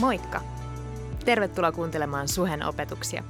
[0.00, 0.40] Moikka!
[1.24, 3.24] Tervetuloa kuuntelemaan Suhen opetuksia.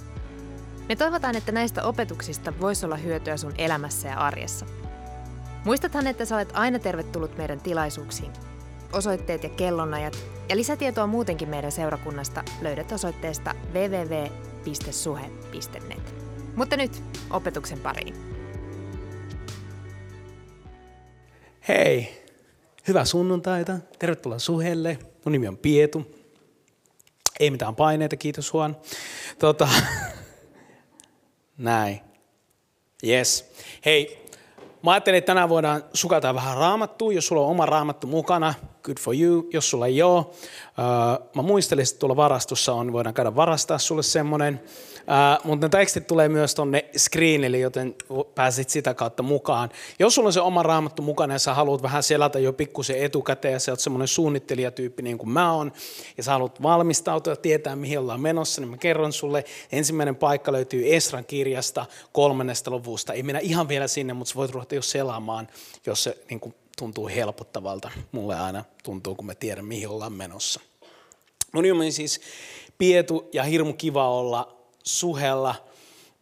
[0.89, 4.67] Me toivotaan, että näistä opetuksista voisi olla hyötyä sun elämässä ja arjessa.
[5.65, 8.33] Muistathan, että sä olet aina tervetullut meidän tilaisuuksiin.
[8.93, 10.19] Osoitteet ja kellonajat
[10.49, 14.25] ja lisätietoa muutenkin meidän seurakunnasta löydät osoitteesta www.suhe.net.
[16.57, 18.15] Mutta nyt opetuksen pariin.
[21.69, 22.25] Hei,
[22.89, 23.77] hyvää sunnuntaita.
[23.99, 24.99] Tervetuloa Suhelle.
[25.25, 26.18] Mun nimi on Pietu.
[27.41, 28.77] Ei mitään paineita, kiitos Juan.
[29.39, 29.69] Tota,
[31.59, 32.01] näin.
[33.07, 33.53] Yes.
[33.85, 34.27] Hei,
[34.83, 37.13] mä ajattelin, että tänään voidaan sukata vähän raamattua.
[37.13, 39.49] Jos sulla on oma raamattu mukana, good for you.
[39.53, 40.27] Jos sulla ei ole, uh,
[41.35, 44.61] mä muistelin, että tuolla varastossa on, voidaan käydä varastaa sulle semmonen.
[45.45, 47.95] Mutta ne tekstit tulee myös tonne screenille, joten
[48.35, 49.71] pääsit sitä kautta mukaan.
[49.99, 53.53] Jos sulla on se oma raamattu mukana ja sä haluat vähän selata jo pikkusen etukäteen
[53.53, 55.73] ja sä oot semmoinen suunnittelijatyyppi niin kuin mä oon
[56.17, 59.45] ja sä haluat valmistautua ja tietää mihin ollaan menossa, niin mä kerron sulle.
[59.73, 63.13] Ensimmäinen paikka löytyy Esran kirjasta kolmannesta luvusta.
[63.13, 65.49] Ei mennä ihan vielä sinne, mutta sä voit ruveta jo selaamaan,
[65.87, 67.91] jos se niin kuin tuntuu helpottavalta.
[68.13, 70.61] Mulle aina tuntuu, kun mä tiedän mihin ollaan menossa.
[71.53, 72.21] Mun nimi on siis
[72.79, 74.58] Pietu ja hirmu kiva olla
[74.89, 75.55] suhella.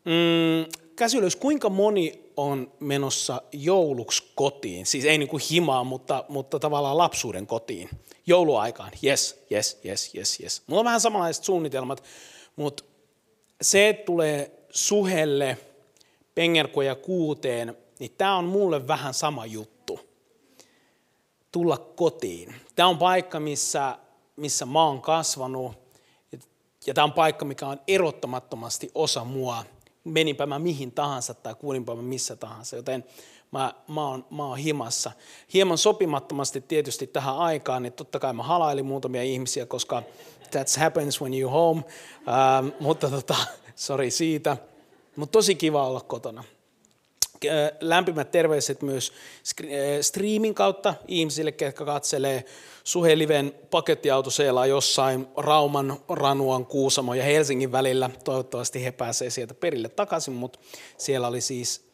[0.04, 4.86] Mm, käsilöys, kuinka moni on menossa jouluksi kotiin?
[4.86, 7.88] Siis ei niin kuin himaa, mutta, mutta tavallaan lapsuuden kotiin.
[8.26, 10.62] Jouluaikaan, yes, yes, yes, yes, yes.
[10.66, 12.02] Mulla on vähän samanlaiset suunnitelmat,
[12.56, 12.84] mutta
[13.62, 15.58] se, tulee suhelle
[16.34, 20.00] pengerkoja kuuteen, niin tämä on mulle vähän sama juttu.
[21.52, 22.54] Tulla kotiin.
[22.74, 23.98] Tämä on paikka, missä,
[24.36, 25.85] missä mä oon kasvanut
[26.86, 29.64] ja tämä on paikka, mikä on erottamattomasti osa mua.
[30.04, 33.04] Meninpä mä mihin tahansa tai kuulinpä mä missä tahansa, joten
[33.52, 35.12] mä, mä, oon, mä oon himassa.
[35.54, 40.02] Hieman sopimattomasti tietysti tähän aikaan, niin totta kai mä halailin muutamia ihmisiä, koska
[40.50, 41.84] that happens when you home,
[42.28, 43.36] ähm, mutta tota,
[43.74, 44.56] sorry siitä.
[45.16, 46.44] Mutta tosi kiva olla kotona.
[47.44, 49.12] Äh, lämpimät terveiset myös
[49.64, 49.68] äh,
[50.00, 52.44] streamin kautta ihmisille, jotka katselee
[52.84, 58.10] Suheliven pakettiauto seilaa jossain Rauman, Ranuan, Kuusamo ja Helsingin välillä.
[58.24, 60.58] Toivottavasti he pääsee sieltä perille takaisin, mutta
[60.98, 61.86] siellä oli siis,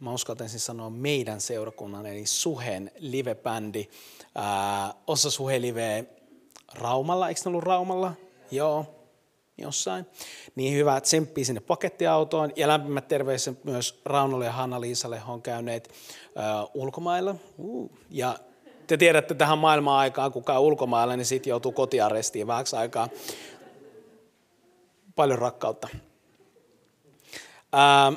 [0.00, 3.88] mä uskaltaisin sanoa meidän seurakunnan, eli Suhen livebändi.
[4.34, 6.04] Ää, osa Suheliveä
[6.74, 8.12] Raumalla, eikö ne ollut Raumalla?
[8.50, 8.97] Joo,
[9.58, 10.06] jossain.
[10.54, 15.88] Niin hyvä tsemppii sinne pakettiautoon ja lämpimät terveiset myös Raunolle ja Hanna-Liisalle, he on käyneet
[15.88, 17.34] äh, ulkomailla.
[17.58, 17.90] Uh.
[18.10, 18.38] Ja
[18.86, 23.08] te tiedätte tähän maailman aikaan, kun käy ulkomailla, niin sitten joutuu kotiarestiin vähäksi aikaa.
[25.14, 25.88] Paljon rakkautta.
[27.72, 28.12] Ää,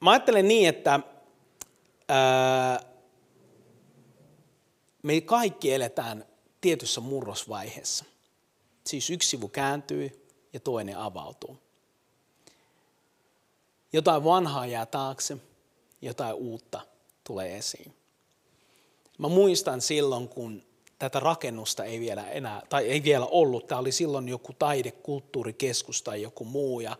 [0.00, 1.00] mä ajattelen niin, että
[2.08, 2.80] ää,
[5.02, 6.24] me kaikki eletään
[6.60, 8.04] tietyssä murrosvaiheessa.
[8.86, 11.58] Siis yksi sivu kääntyy ja toinen avautuu.
[13.92, 15.36] Jotain vanhaa jää taakse,
[16.02, 16.80] jotain uutta
[17.24, 17.94] tulee esiin.
[19.18, 20.62] Mä muistan silloin, kun
[20.98, 23.66] tätä rakennusta ei vielä enää, tai ei vielä ollut.
[23.66, 26.96] Tämä oli silloin joku taidekulttuurikeskus tai joku muu ja,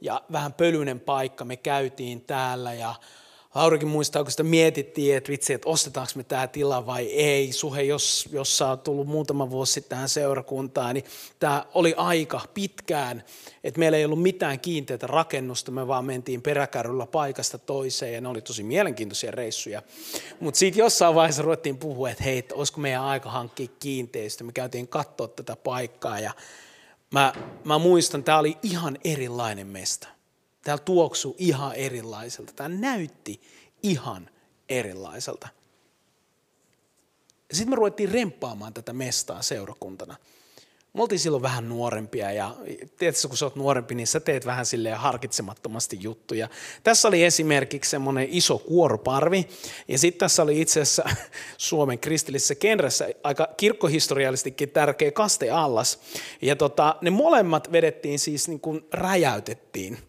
[0.00, 1.44] ja vähän pölyinen paikka.
[1.44, 2.94] Me käytiin täällä ja
[3.54, 7.52] Laurikin muistaa, kun sitä mietittiin, että vitsi, että ostetaanko me tämä tila vai ei.
[7.52, 11.04] Suhe, jos, jos sä oot tullut muutama vuosi sitten tähän seurakuntaan, niin
[11.38, 13.24] tämä oli aika pitkään,
[13.64, 18.28] että meillä ei ollut mitään kiinteitä rakennusta, me vaan mentiin peräkärryllä paikasta toiseen ja ne
[18.28, 19.82] oli tosi mielenkiintoisia reissuja.
[20.40, 24.44] Mutta sitten jossain vaiheessa ruvettiin puhua, että hei, että olisiko meidän aika hankkia kiinteistö.
[24.44, 26.32] Me käytiin katsoa tätä paikkaa ja
[27.10, 27.32] mä,
[27.64, 30.17] mä muistan, tämä oli ihan erilainen mesta.
[30.64, 32.52] Täällä tuoksui ihan erilaiselta.
[32.52, 33.40] Tämä näytti
[33.82, 34.30] ihan
[34.68, 35.48] erilaiselta.
[37.52, 40.16] Sitten me ruvettiin remppaamaan tätä mestaa seurakuntana.
[40.92, 42.56] Me oltiin silloin vähän nuorempia ja
[42.96, 46.48] tietysti kun sä oot nuorempi, niin sä teet vähän silleen harkitsemattomasti juttuja.
[46.84, 49.48] Tässä oli esimerkiksi semmoinen iso kuoroparvi
[49.88, 51.04] ja sitten tässä oli itse asiassa
[51.56, 56.00] Suomen kristillisessä kenressä aika kirkkohistoriallistikin tärkeä kasteallas.
[56.42, 60.07] Ja tota, ne molemmat vedettiin siis niin kuin räjäytettiin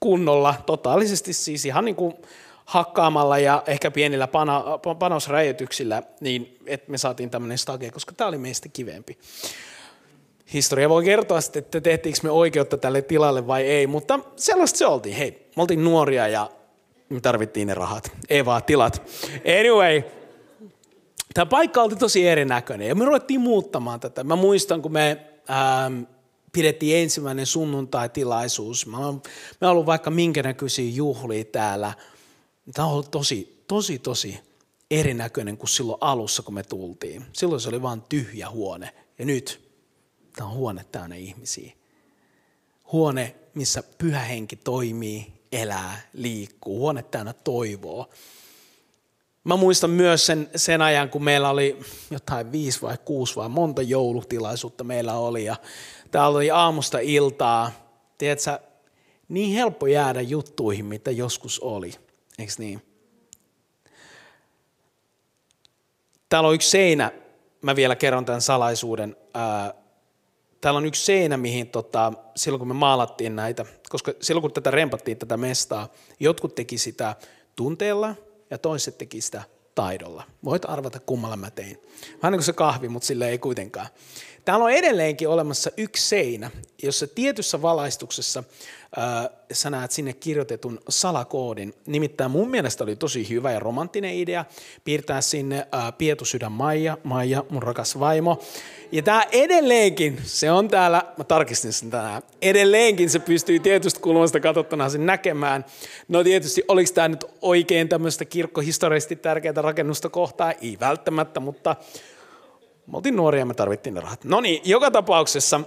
[0.00, 2.14] kunnolla, totaalisesti siis ihan niin kuin
[2.64, 4.64] hakkaamalla ja ehkä pienillä pana,
[6.20, 9.18] niin että me saatiin tämmöinen stage, koska tämä oli meistä kivempi.
[10.52, 14.86] Historia voi kertoa sitten, että tehtiinkö me oikeutta tälle tilalle vai ei, mutta sellaista se
[14.86, 15.16] oltiin.
[15.16, 16.50] Hei, me oltiin nuoria ja
[17.08, 19.02] me tarvittiin ne rahat, ei vaan tilat.
[19.60, 20.02] Anyway,
[21.34, 24.24] tämä paikka oli tosi erinäköinen ja me ruvettiin muuttamaan tätä.
[24.24, 26.02] Mä muistan, kun me ähm,
[26.52, 28.86] pidettiin ensimmäinen sunnuntai-tilaisuus.
[28.86, 29.22] Mä oon,
[29.60, 31.94] me on ollut vaikka minkä näköisiä juhlia täällä.
[32.74, 34.40] Tämä on ollut tosi, tosi, tosi
[34.90, 37.24] erinäköinen kuin silloin alussa, kun me tultiin.
[37.32, 38.94] Silloin se oli vain tyhjä huone.
[39.18, 39.70] Ja nyt
[40.36, 41.72] tämä on huone täynnä ihmisiä.
[42.92, 46.78] Huone, missä pyhä henki toimii, elää, liikkuu.
[46.78, 48.08] Huone täynnä toivoa.
[49.44, 51.78] Mä muistan myös sen, sen ajan, kun meillä oli
[52.10, 55.44] jotain viisi vai kuusi vai monta joulutilaisuutta meillä oli.
[55.44, 55.56] Ja
[56.10, 57.72] täällä oli aamusta iltaa.
[58.18, 58.58] Tiedätkö,
[59.28, 61.92] niin helppo jäädä juttuihin, mitä joskus oli.
[62.38, 62.82] Eikö niin?
[66.28, 67.12] Täällä on yksi seinä,
[67.62, 69.16] mä vielä kerron tämän salaisuuden.
[70.60, 74.70] Täällä on yksi seinä, mihin tota, silloin kun me maalattiin näitä, koska silloin kun tätä
[74.70, 75.88] rempattiin tätä mestaa,
[76.20, 77.16] jotkut teki sitä
[77.56, 78.14] tunteella
[78.50, 79.42] ja toiset teki sitä
[79.74, 80.24] taidolla.
[80.44, 81.78] Voit arvata kummalla mä tein.
[82.22, 83.86] Vähän niin kuin se kahvi, mutta sille ei kuitenkaan.
[84.44, 86.50] Täällä on edelleenkin olemassa yksi seinä,
[86.82, 88.44] jossa tietyssä valaistuksessa
[88.98, 91.74] äh, sä näet sinne kirjoitetun salakoodin.
[91.86, 94.44] Nimittäin mun mielestä oli tosi hyvä ja romanttinen idea
[94.84, 98.40] piirtää sinne äh, Pietusydän Maija, Maija, mun rakas vaimo.
[98.92, 104.40] Ja tämä edelleenkin, se on täällä, mä tarkistin sen tänään, edelleenkin se pystyy tietystä kulmasta
[104.40, 105.64] katsottuna sen näkemään.
[106.08, 110.52] No tietysti, oliko tämä nyt oikein tämmöistä kirkkohistoriallisesti tärkeää rakennusta kohtaa?
[110.52, 111.76] Ei välttämättä, mutta
[112.90, 114.24] me oltiin nuoria me tarvittiin ne rahat.
[114.24, 115.60] No niin, joka tapauksessa.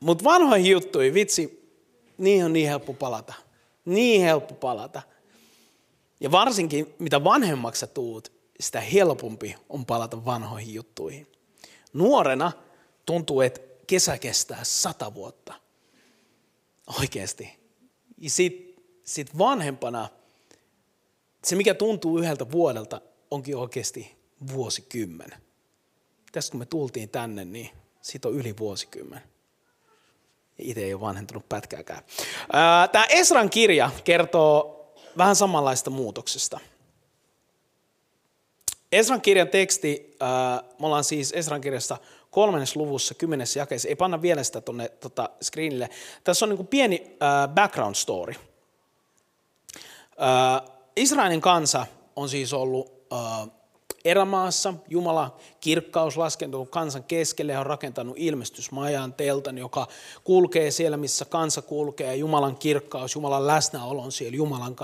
[0.00, 1.74] Mutta vanhoihin juttuihin, vitsi,
[2.18, 3.34] niin on niin helppo palata.
[3.84, 5.02] Niin helppo palata.
[6.20, 11.26] Ja varsinkin, mitä vanhemmaksi tuut, sitä helpompi on palata vanhoihin juttuihin.
[11.92, 12.52] Nuorena
[13.06, 15.54] tuntuu, että kesä kestää sata vuotta.
[17.00, 17.58] Oikeasti.
[18.18, 20.08] Ja sit, sit vanhempana,
[21.44, 23.00] se mikä tuntuu yhdeltä vuodelta,
[23.30, 24.16] onkin oikeasti
[24.52, 25.30] vuosikymmen
[26.32, 29.20] tässä kun me tultiin tänne, niin siitä on yli vuosikymmen.
[30.58, 32.02] Itse ei ole vanhentunut pätkääkään.
[32.92, 34.76] Tämä Esran kirja kertoo
[35.18, 36.60] vähän samanlaista muutoksesta.
[38.92, 40.16] Esran kirjan teksti,
[40.78, 41.96] me ollaan siis Esran kirjassa
[42.30, 45.90] kolmannes luvussa, kymmenessä jakeessa, ei panna vielä sitä tuonne tota, screenille.
[46.24, 47.16] Tässä on niin kuin pieni
[47.54, 48.34] background story.
[50.96, 51.86] Israelin kansa
[52.16, 53.06] on siis ollut
[54.04, 54.74] erämaassa.
[54.88, 59.86] Jumala kirkkaus laskentunut kansan keskelle ja on rakentanut ilmestysmajan teltan, joka
[60.24, 62.16] kulkee siellä, missä kansa kulkee.
[62.16, 64.76] Jumalan kirkkaus, Jumalan läsnäolo on siellä Jumalan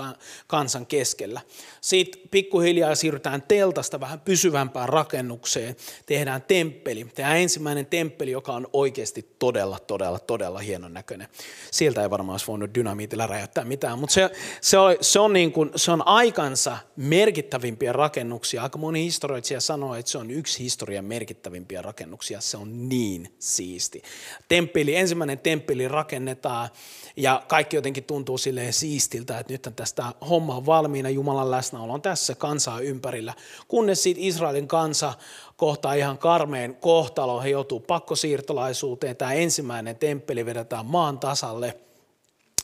[0.47, 1.41] kansan keskellä.
[1.81, 5.75] Sitten pikkuhiljaa siirrytään teltasta vähän pysyvämpään rakennukseen.
[6.05, 7.07] Tehdään temppeli.
[7.15, 11.27] Tehdään ensimmäinen temppeli, joka on oikeasti todella, todella, todella hienon näköinen.
[11.71, 14.29] Sieltä ei varmaan olisi voinut dynamiitilla räjäyttää mitään, mutta se,
[14.61, 18.63] se, on, se, on niin kuin, se on aikansa merkittävimpiä rakennuksia.
[18.63, 22.41] Aika moni historioitsija sanoo, että se on yksi historian merkittävimpiä rakennuksia.
[22.41, 24.01] Se on niin siisti.
[24.47, 26.69] Temppeli, ensimmäinen temppeli rakennetaan
[27.17, 32.01] ja kaikki jotenkin tuntuu silleen siistiltä, että nyt tästä homma on valmiina, Jumalan läsnäolo on
[32.01, 33.33] tässä kansaa ympärillä.
[33.67, 35.13] Kunnes siitä Israelin kansa
[35.57, 41.79] kohtaa ihan karmeen kohtalo, he joutuu pakkosiirtolaisuuteen, tämä ensimmäinen temppeli vedetään maan tasalle.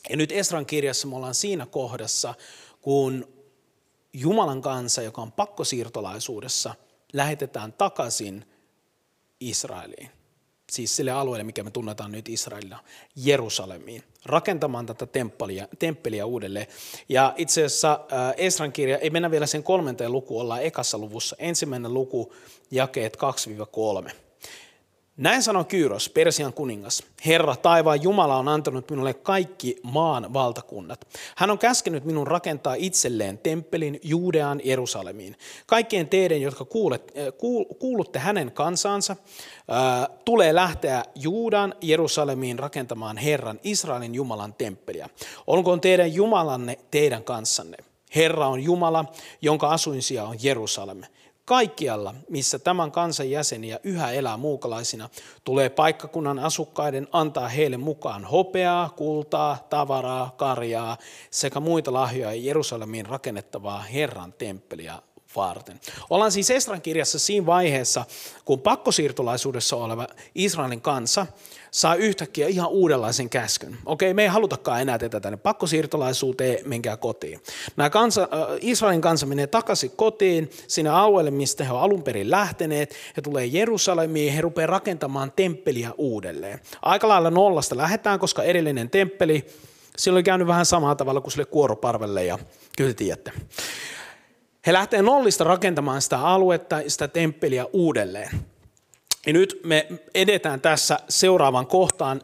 [0.10, 2.34] Ja nyt Esran kirjassa me ollaan siinä kohdassa,
[2.82, 3.33] kun
[4.14, 6.76] Jumalan kansa, joka on pakkosiirtolaisuudessa,
[7.14, 8.46] lähetetään takaisin
[9.40, 10.10] Israeliin.
[10.72, 12.80] Siis sille alueelle, mikä me tunnetaan nyt Israelina,
[13.16, 16.68] Jerusalemiin, rakentamaan tätä temppeliä, temppeliä uudelleen.
[17.10, 21.36] Ja itse asiassa äh, Esran kirja, ei mennä vielä sen kolmanteen lukuun, ollaan ekassa luvussa,
[21.40, 22.34] ensimmäinen luku,
[22.72, 23.18] jakeet
[24.08, 24.12] 2-3.
[25.18, 27.04] Näin sanoi Kyros, Persian kuningas.
[27.26, 31.08] Herra, taivaan Jumala on antanut minulle kaikki maan valtakunnat.
[31.36, 35.36] Hän on käskenyt minun rakentaa itselleen temppelin Juudeaan Jerusalemiin.
[35.66, 37.34] Kaikkien teidän, jotka kuulet, äh,
[37.80, 45.10] kuulutte hänen kansansa, äh, tulee lähteä Juudan Jerusalemiin rakentamaan Herran Israelin Jumalan temppeliä.
[45.48, 47.78] Olkoon teidän Jumalanne teidän kanssanne.
[48.16, 49.06] Herra on Jumala,
[49.42, 51.02] jonka asuinsia on Jerusalem.
[51.46, 55.10] Kaikkialla, missä tämän kansan jäseniä yhä elää muukalaisina,
[55.44, 60.98] tulee paikkakunnan asukkaiden antaa heille mukaan hopeaa, kultaa, tavaraa, karjaa
[61.32, 65.02] sekä muita lahjoja Jerusalemiin rakennettavaa Herran temppeliä
[65.36, 65.80] varten.
[66.10, 68.06] Ollaan siis Esran kirjassa siinä vaiheessa,
[68.46, 71.28] kun pakkosiirtolaisuudessa oleva Israelin kansa
[71.74, 73.78] saa yhtäkkiä ihan uudenlaisen käskyn.
[73.86, 77.40] Okei, me ei halutakaan enää tätä tänne pakkosiirtolaisuuteen, menkää kotiin.
[77.76, 82.32] Nämä kansa, äh, Israelin kansa menee takaisin kotiin, sinne alueelle, mistä he ovat alun perin
[82.32, 82.96] lähteneet.
[83.18, 86.60] He tulee Jerusalemiin, he rupeaa rakentamaan temppeliä uudelleen.
[86.82, 89.46] Aika lailla nollasta lähdetään, koska edellinen temppeli,
[89.98, 92.40] sillä oli käynyt vähän samalla tavalla kuin sille kuoroparvelle ja
[92.78, 93.32] kyllä te tiedätte.
[94.68, 98.53] He lähtee nollista rakentamaan sitä aluetta, sitä temppeliä uudelleen.
[99.26, 102.22] Ja nyt me edetään tässä seuraavan kohtaan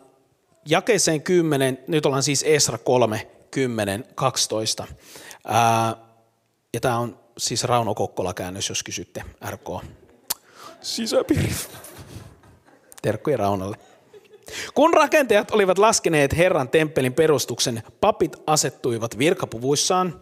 [0.66, 4.88] jakeeseen 10, nyt ollaan siis Esra 3, 10, 12.
[5.46, 5.96] Ää,
[6.74, 9.86] ja tämä on siis Rauno Kokkola käännös, jos kysytte RK.
[10.82, 11.52] Sisäpiiri.
[13.02, 13.78] Terkkuja Raunalle.
[14.74, 20.20] Kun rakentajat olivat laskeneet Herran temppelin perustuksen, papit asettuivat virkapuvuissaan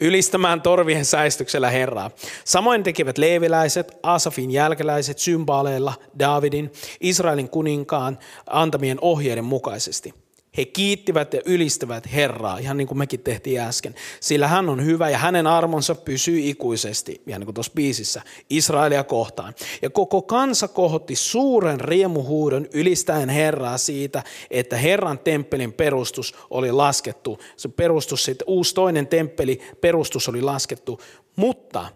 [0.00, 2.10] ylistämään torvien säistyksellä Herraa.
[2.44, 10.14] Samoin tekivät leeviläiset, Asafin jälkeläiset symbaaleilla Davidin, Israelin kuninkaan antamien ohjeiden mukaisesti–
[10.56, 13.94] he kiittivät ja ylistävät Herraa, ihan niin kuin mekin tehtiin äsken.
[14.20, 19.04] Sillä hän on hyvä ja hänen armonsa pysyy ikuisesti, ihan niin kuin tuossa biisissä, Israelia
[19.04, 19.54] kohtaan.
[19.82, 27.38] Ja koko kansa kohotti suuren riemuhuudon ylistäen Herraa siitä, että Herran temppelin perustus oli laskettu.
[27.56, 31.00] Se perustus, sitten uusi toinen temppeli perustus oli laskettu.
[31.36, 31.88] Mutta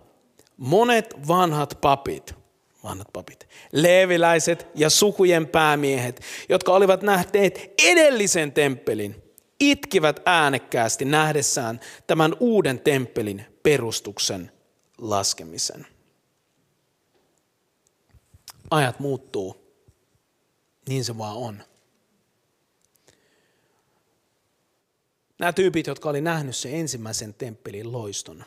[0.57, 2.42] monet vanhat papit,
[2.85, 9.23] vanhat papit, leeviläiset ja sukujen päämiehet, jotka olivat nähneet edellisen temppelin,
[9.61, 14.53] itkivät äänekkäästi nähdessään tämän uuden temppelin perustuksen
[14.99, 15.87] laskemisen.
[18.71, 19.57] Ajat muuttuu,
[20.89, 21.63] niin se vaan on.
[25.39, 28.45] Nämä tyypit, jotka oli nähnyt sen ensimmäisen temppelin loiston,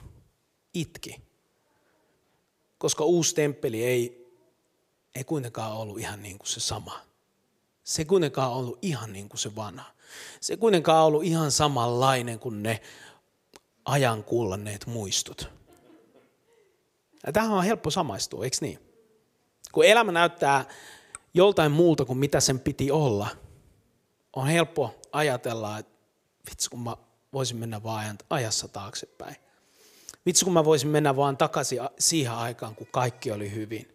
[0.73, 1.21] itki.
[2.77, 4.24] Koska uusi temppeli ei
[5.15, 7.01] ei kuitenkaan ollut ihan niin kuin se sama.
[7.83, 9.91] Se ei kuitenkaan ollut ihan niin kuin se vanha.
[10.41, 12.81] Se ei kuitenkaan ollut ihan samanlainen kuin ne
[13.85, 15.49] ajan kullanneet muistut.
[17.25, 18.79] Ja tähän on helppo samaistua, eikö niin?
[19.71, 20.65] Kun elämä näyttää
[21.33, 23.27] joltain muulta kuin mitä sen piti olla,
[24.33, 25.91] on helppo ajatella, että
[26.49, 26.97] vitsi kun mä
[27.33, 29.35] voisin mennä vaan ajassa taaksepäin.
[30.25, 33.94] Vitsi kun mä voisin mennä vaan takaisin siihen aikaan, kun kaikki oli hyvin.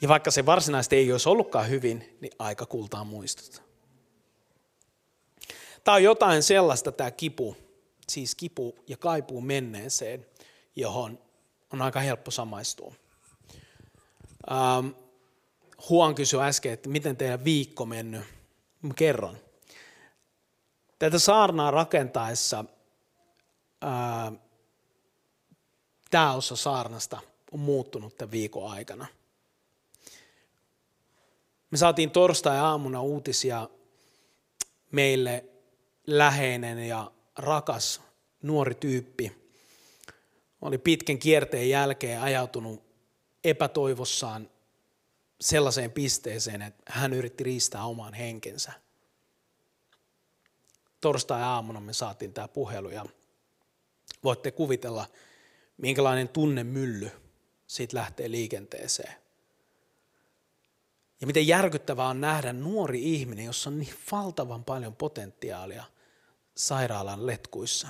[0.00, 3.62] Ja vaikka se varsinaisesti ei olisi ollutkaan hyvin, niin aika kultaa muistut.
[5.84, 7.56] Tämä on jotain sellaista, tämä kipu,
[8.08, 10.26] siis kipu ja kaipuu menneeseen,
[10.76, 11.18] johon
[11.72, 12.94] on aika helppo samaistua.
[14.50, 14.88] Ähm,
[15.88, 18.22] Huon kysyi äsken, että miten teidän viikko mennyt.
[18.82, 19.36] Mä kerron.
[20.98, 22.64] Tätä saarnaa rakentaessa
[23.82, 24.32] ää,
[26.10, 27.20] tämä osa saarnasta
[27.52, 29.06] on muuttunut tämän viikon aikana–
[31.70, 33.68] me saatiin torstai-aamuna uutisia
[34.92, 35.44] meille
[36.06, 38.00] läheinen ja rakas
[38.42, 39.32] nuori tyyppi.
[40.62, 42.82] Oli pitkän kierteen jälkeen ajautunut
[43.44, 44.50] epätoivossaan
[45.40, 48.72] sellaiseen pisteeseen, että hän yritti riistää oman henkensä.
[51.00, 53.06] Torstai-aamuna me saatiin tämä puhelu ja
[54.24, 55.06] voitte kuvitella,
[55.76, 57.10] minkälainen tunnemylly
[57.66, 59.14] siitä lähtee liikenteeseen.
[61.20, 65.84] Ja miten järkyttävää on nähdä nuori ihminen, jossa on niin valtavan paljon potentiaalia
[66.54, 67.88] sairaalan letkuissa.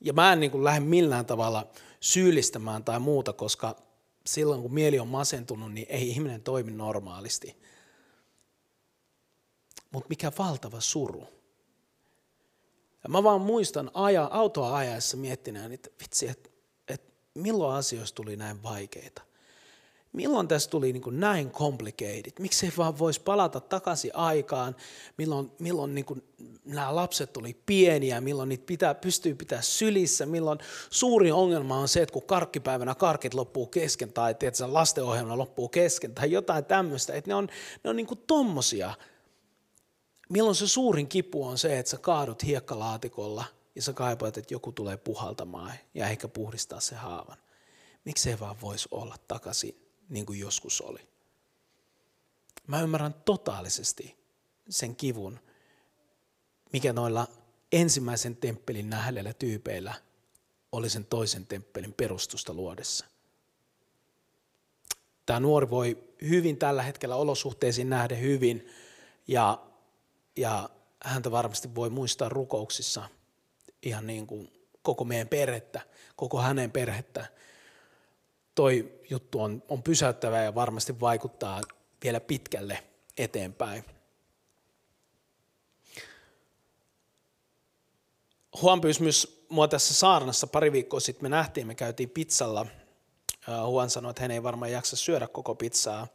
[0.00, 3.76] Ja mä en niin kuin lähde millään tavalla syyllistämään tai muuta, koska
[4.26, 7.56] silloin kun mieli on masentunut, niin ei ihminen toimi normaalisti.
[9.90, 11.26] Mutta mikä valtava suru.
[13.02, 16.50] Ja mä vaan muistan aja, autoa ajaessa miettinään, että vitsi, että,
[16.88, 19.29] että milloin asioista tuli näin vaikeita
[20.12, 22.32] milloin tässä tuli niin kuin näin complicated?
[22.62, 24.76] Ei vaan voisi palata takaisin aikaan,
[25.16, 26.22] milloin, milloin niin kuin
[26.64, 30.58] nämä lapset tuli pieniä, milloin niitä pitää, pystyy pitää sylissä, milloin
[30.90, 36.14] suuri ongelma on se, että kun karkkipäivänä karkit loppuu kesken tai tiedätkö, lastenohjelma loppuu kesken
[36.14, 37.48] tai jotain tämmöistä, että ne on,
[37.84, 38.94] ne on niin kuin tommosia.
[40.28, 44.72] Milloin se suurin kipu on se, että sä kaadut hiekkalaatikolla ja sä kaipaat, että joku
[44.72, 47.36] tulee puhaltamaan ja ehkä puhdistaa se haavan.
[48.04, 51.00] Miksei vaan voisi olla takaisin niin kuin joskus oli.
[52.66, 54.16] Mä ymmärrän totaalisesti
[54.68, 55.40] sen kivun,
[56.72, 57.26] mikä noilla
[57.72, 59.94] ensimmäisen temppelin nähdellä tyypeillä
[60.72, 63.06] oli sen toisen temppelin perustusta luodessa.
[65.26, 68.68] Tämä nuori voi hyvin tällä hetkellä olosuhteisiin nähdä hyvin
[69.28, 69.66] ja,
[70.36, 70.70] ja
[71.04, 73.08] häntä varmasti voi muistaa rukouksissa
[73.82, 74.52] ihan niin kuin
[74.82, 75.80] koko meidän perhettä,
[76.16, 77.26] koko hänen perhettä
[78.60, 81.60] toi juttu on, on pysäyttävä ja varmasti vaikuttaa
[82.04, 82.78] vielä pitkälle
[83.18, 83.84] eteenpäin.
[88.62, 91.24] Huon pyysi myös mua tässä saarnassa pari viikkoa sitten.
[91.24, 92.66] Me nähtiin, me käytiin pizzalla.
[93.66, 96.06] Huon sanoi, että hän ei varmaan jaksa syödä koko pizzaa,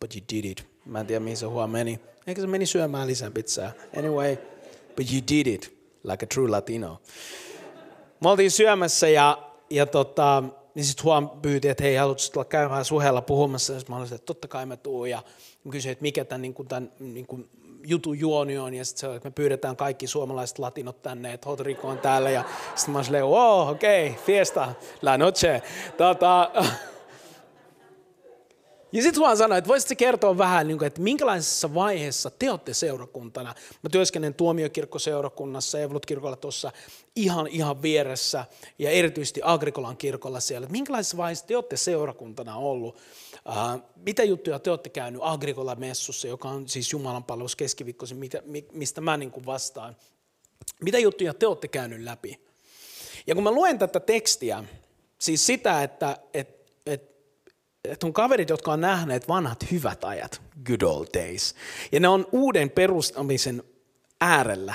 [0.00, 0.66] but you did it.
[0.84, 2.00] Mä en tiedä, mihin se Huon meni.
[2.26, 3.72] Eikä se meni syömään lisää pizzaa.
[3.98, 4.36] Anyway,
[4.96, 7.02] but you did it, like a true Latino.
[8.20, 10.42] Me oltiin syömässä ja, ja tota,
[10.74, 13.72] niin sitten Huom pyyti, että hei, haluatko tulla käymään suhella puhumassa?
[13.72, 15.10] Ja mä olin että totta kai mä tuun.
[15.10, 15.22] Ja
[15.64, 17.50] mä kysyin, että mikä tämän, niin kuin, tämän niin kuin,
[17.86, 21.88] jutu juonioon ja sitten se että me pyydetään kaikki suomalaiset latinot tänne, että Hot Rico
[21.88, 25.62] on täällä ja sitten mä olin wow, okei, okay, fiesta, la noche.
[25.96, 26.50] Tota,
[28.94, 33.54] ja sitten vaan sanoin, että voisitko kertoa vähän, niin että minkälaisessa vaiheessa te olette seurakuntana.
[33.82, 36.72] Mä työskenen tuomiokirkkoseurakunnassa, Evolut-kirkolla tuossa
[37.16, 38.44] ihan, ihan vieressä
[38.78, 40.64] ja erityisesti Agrikolan kirkolla siellä.
[40.64, 42.96] Että minkälaisessa vaiheessa te olette seurakuntana ollut?
[43.48, 48.30] Uh, mitä juttuja te olette käynyt Agrikola-messussa, joka on siis Jumalan palvelus keskiviikkoisin,
[48.72, 49.96] mistä mä niin kuin vastaan.
[50.80, 52.40] Mitä juttuja te olette käynyt läpi?
[53.26, 54.64] Ja kun mä luen tätä tekstiä,
[55.18, 56.53] siis sitä, että, että
[57.84, 61.54] että on kaverit, jotka on nähneet vanhat hyvät ajat, good old days.
[61.92, 63.62] Ja ne on uuden perustamisen
[64.20, 64.74] äärellä.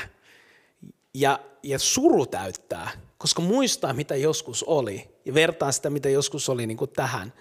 [1.13, 6.67] Ja, ja suru täyttää, koska muistaa, mitä joskus oli, ja vertaa sitä, mitä joskus oli
[6.67, 7.33] niin kuin tähän.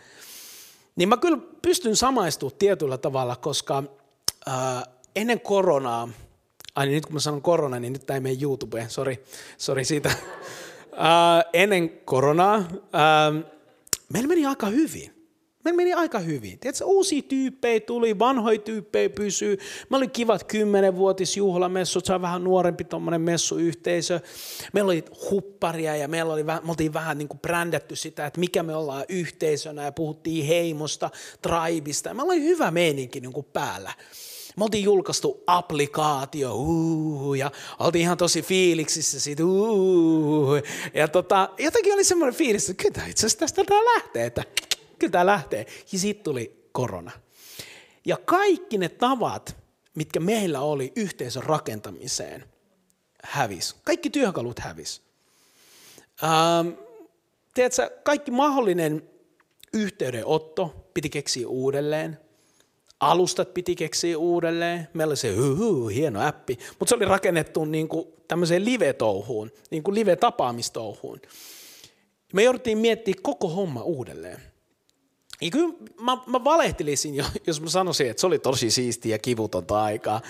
[0.97, 3.83] Niin mä kyllä pystyn samaistumaan tietyllä tavalla, koska
[4.49, 4.83] äh,
[5.17, 6.09] ennen koronaa,
[6.75, 9.25] ai niin nyt kun mä sanon korona, niin nyt tämä ei mene YouTubeen, sori,
[9.59, 10.09] sori siitä.
[10.93, 13.45] äh, ennen koronaa äh,
[14.13, 15.18] meillä meni aika hyvin.
[15.69, 16.59] Meillä meni aika hyvin.
[16.59, 19.59] Tiedätkö, uusia tyyppejä tuli, vanhoja tyyppejä pysyy.
[19.89, 24.21] Mä olin kivat kymmenenvuotisjuhlamessut, se on vähän nuorempi tuommoinen messuyhteisö.
[24.73, 28.63] Meillä oli hupparia ja meillä oli, me oltiin vähän niin kuin brändätty sitä, että mikä
[28.63, 31.11] me ollaan yhteisönä ja puhuttiin heimosta,
[31.43, 32.15] traibista.
[32.15, 33.93] Meillä oli hyvä meininki niin kuin päällä.
[34.57, 40.57] Me oltiin julkaistu applikaatio, uh, ja oltiin ihan tosi fiiliksissä siitä, uh,
[40.95, 44.45] ja tota, jotenkin oli semmoinen fiilis, että kyllä itse asiassa tästä lähtee, että
[44.99, 45.67] kyllä tämä lähtee.
[45.93, 47.11] Ja sitten tuli korona.
[48.05, 49.57] Ja kaikki ne tavat,
[49.95, 52.45] mitkä meillä oli yhteisön rakentamiseen,
[53.25, 53.77] hävis.
[53.85, 55.03] Kaikki työkalut hävis.
[56.23, 56.69] Ähm,
[57.55, 59.11] tiedätkö, kaikki mahdollinen
[59.73, 62.19] yhteydenotto piti keksiä uudelleen.
[63.01, 64.89] Alustat piti keksiä uudelleen.
[64.95, 69.83] Meillä oli se uh, hieno appi, mutta se oli rakennettu niin kuin tämmöiseen live-touhuun, niin
[69.83, 71.21] kuin live-tapaamistouhuun.
[72.33, 74.41] Me jouduttiin miettimään koko homma uudelleen.
[75.41, 77.15] Ja kyllä mä, mä valehtelisin,
[77.47, 80.21] jos mä sanoisin, että se oli tosi siistiä ja kivutonta aikaa,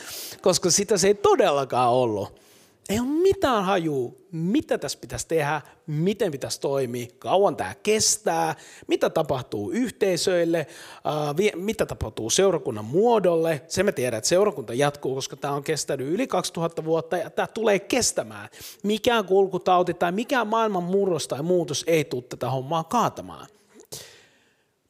[0.43, 2.49] koska sitä se ei todellakaan ollut.
[2.89, 8.55] Ei ole mitään hajua, mitä tässä pitäisi tehdä, miten pitäisi toimia, kauan tämä kestää,
[8.87, 13.63] mitä tapahtuu yhteisöille, äh, mitä tapahtuu seurakunnan muodolle.
[13.69, 17.47] Se me tiedän, että seurakunta jatkuu, koska tämä on kestänyt yli 2000 vuotta ja tämä
[17.47, 18.49] tulee kestämään.
[18.83, 23.47] Mikään kulkutauti tai mikään maailman murros tai muutos ei tule tätä hommaa kaatamaan.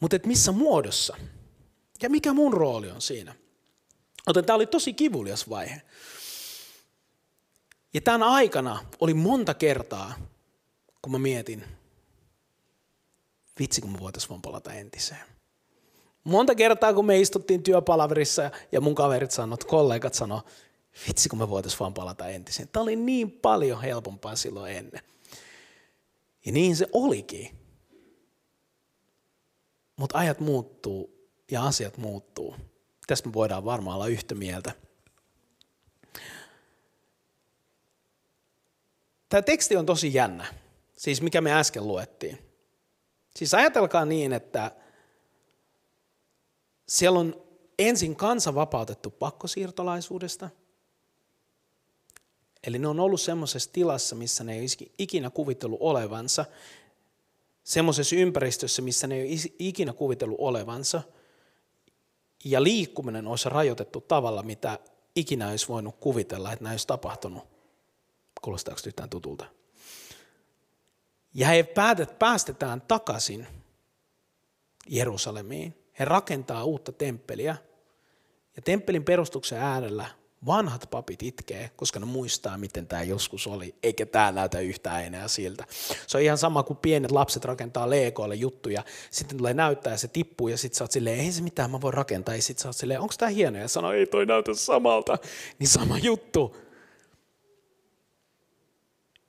[0.01, 1.17] Mutta et missä muodossa?
[2.03, 3.35] Ja mikä mun rooli on siinä?
[4.27, 5.83] Joten tämä oli tosi kivulias vaihe.
[7.95, 10.15] Ja tämän aikana oli monta kertaa,
[11.03, 11.65] kun mä mietin,
[13.59, 15.21] vitsi kun me voitaisiin vaan palata entiseen.
[16.25, 20.47] Monta kertaa, kun me istuttiin työpalaverissa ja mun kaverit sanoivat, kollegat sanoivat,
[21.09, 22.69] vitsi kun me voitaisiin vaan palata entiseen.
[22.69, 25.01] Tämä oli niin paljon helpompaa silloin ennen.
[26.47, 27.58] Ja niin se olikin.
[29.99, 32.57] Mutta ajat muuttuu ja asiat muuttuu.
[33.07, 34.73] Tästä me voidaan varmaan olla yhtä mieltä.
[39.29, 40.55] Tämä teksti on tosi jännä,
[40.97, 42.39] siis mikä me äsken luettiin.
[43.37, 44.73] Siis ajatelkaa niin, että
[46.89, 47.43] siellä on
[47.79, 50.51] ensin kansa vapautettu pakkosiirtolaisuudesta.
[52.65, 54.67] Eli ne on ollut semmoisessa tilassa, missä ne ei
[54.99, 56.45] ikinä kuvitellut olevansa
[57.69, 61.03] semmoisessa ympäristössä, missä ne ei ole ikinä kuvitellut olevansa,
[62.45, 64.79] ja liikkuminen olisi rajoitettu tavalla, mitä
[65.17, 67.43] ikinä olisi voinut kuvitella, että näin olisi tapahtunut.
[68.43, 69.47] Kuulostaako yhtään tutulta?
[71.35, 73.47] Ja he päätet, päästetään takaisin
[74.87, 75.75] Jerusalemiin.
[75.99, 77.57] He rakentaa uutta temppeliä.
[78.57, 80.07] Ja temppelin perustuksen äärellä
[80.47, 85.29] Vanhat papit itkee, koska ne muistaa, miten tämä joskus oli, eikä tämä näytä yhtään enää
[85.29, 85.65] siltä.
[86.07, 90.09] Se on ihan sama kuin pienet lapset rakentaa Legoille juttuja, sitten tulee näyttää ja se
[90.09, 92.35] tippuu ja sitten sä oot silleen, ei se mitään, mä voin rakentaa.
[92.35, 93.59] Ja sitten sä oot silleen, onko tämä hieno?
[93.59, 95.19] Ja sanoo, ei toi näytä samalta.
[95.59, 96.57] Niin sama juttu.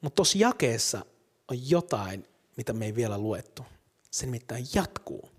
[0.02, 1.06] Mutta tuossa jakeessa
[1.52, 2.26] on jotain,
[2.58, 3.66] mitä me ei vielä luettu.
[4.12, 5.30] Se nimittäin jatkuu.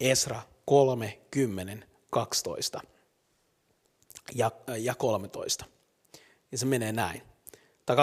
[0.00, 2.80] Esra 3, 10, 12
[4.34, 5.64] ja, ja 13.
[6.52, 7.22] Ja se menee näin.
[7.86, 8.00] Tai 12-13.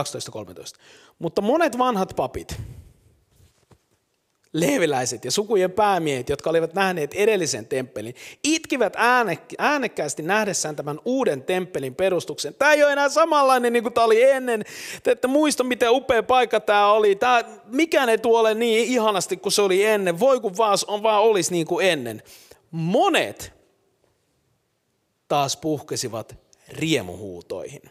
[1.20, 2.58] Mutta monet vanhat papit,
[4.54, 8.94] leeviläiset ja sukujen päämiehet, jotka olivat nähneet edellisen temppelin, itkivät
[9.58, 12.54] äänekkäästi nähdessään tämän uuden temppelin perustuksen.
[12.54, 14.64] Tämä ei ole enää samanlainen niin kuin tämä oli ennen.
[15.04, 17.16] Te ette muista, miten upea paikka tämä oli.
[17.16, 20.20] Tämä, mikään ei tuole niin ihanasti kuin se oli ennen.
[20.20, 22.24] Voi kun vaan, on vaan olisi niin kuin ennen.
[22.72, 23.59] Monet
[25.30, 26.36] taas puhkesivat
[26.70, 27.82] riemuhuutoihin.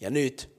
[0.00, 0.50] Ja nyt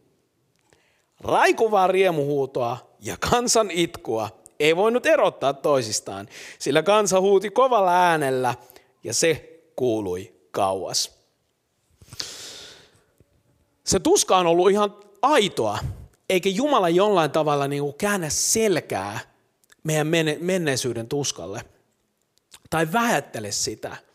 [1.20, 6.28] raikuvaa riemuhuutoa ja kansan itkua ei voinut erottaa toisistaan,
[6.60, 8.56] sillä kansa huuti kovalla äänellä
[9.04, 11.12] ja se kuului kauas.
[13.84, 15.80] Se tuska on ollut ihan aitoa,
[16.30, 19.20] eikä Jumala jollain tavalla niin kuin käännä selkää
[19.84, 20.08] meidän
[20.40, 21.62] menneisyyden tuskalle
[22.70, 23.98] tai vähättele sitä–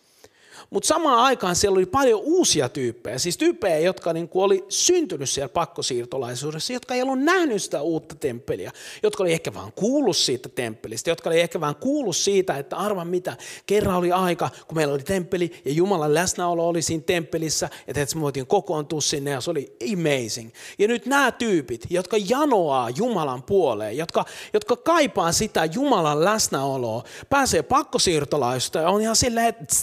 [0.71, 5.31] mutta samaan aikaan siellä oli paljon uusia tyyppejä, siis tyyppejä, jotka niin kuin oli syntynyt
[5.31, 10.49] siellä pakkosiirtolaisuudessa, jotka ei ollut nähnyt sitä uutta temppeliä, jotka oli ehkä vaan kuullut siitä
[10.49, 14.95] temppelistä, jotka oli ehkä vaan kuullut siitä, että arva mitä, kerran oli aika, kun meillä
[14.95, 19.51] oli temppeli ja Jumalan läsnäolo oli siinä temppelissä, että me voitiin kokoontua sinne ja se
[19.51, 20.51] oli amazing.
[20.79, 27.63] Ja nyt nämä tyypit, jotka janoaa Jumalan puoleen, jotka, jotka kaipaa sitä Jumalan läsnäoloa, pääsee
[27.63, 29.75] pakkosiirtolaisuudesta ja on ihan silleen, että